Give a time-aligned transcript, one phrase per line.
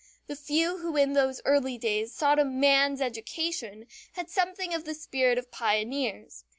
[0.25, 4.95] The few who in those early days sought a man's education had something of the
[4.95, 6.43] spirit of pioneers.